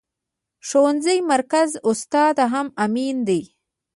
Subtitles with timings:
[0.67, 3.41] ښوونيز مرکز استاد هم امين دی.